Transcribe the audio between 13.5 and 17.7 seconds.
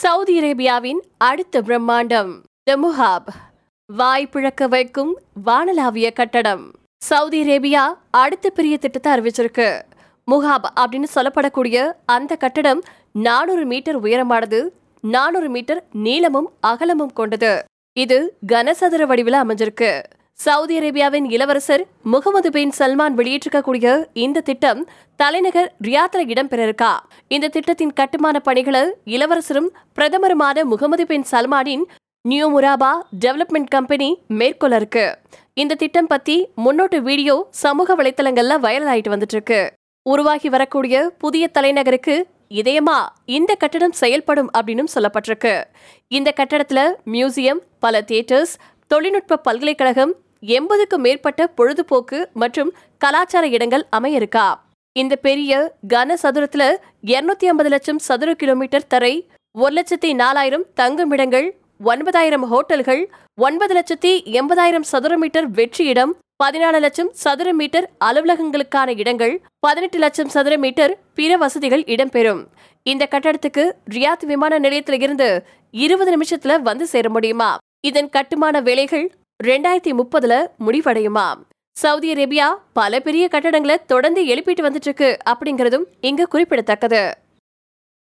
Metre உயரமானது நானூறு metre நீளமும் அகலமும் கொண்டது.